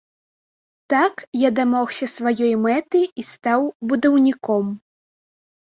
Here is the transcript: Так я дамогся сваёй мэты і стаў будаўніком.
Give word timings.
Так 0.93 1.13
я 1.47 1.51
дамогся 1.59 2.09
сваёй 2.15 2.55
мэты 2.63 3.03
і 3.05 3.21
стаў 3.31 3.61
будаўніком. 3.93 4.77